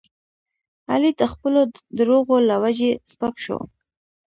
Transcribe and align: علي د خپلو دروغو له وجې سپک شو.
علي 0.91 1.11
د 1.19 1.23
خپلو 1.33 1.61
دروغو 1.97 2.35
له 2.49 2.55
وجې 2.63 2.91
سپک 3.11 3.35
شو. 3.43 3.59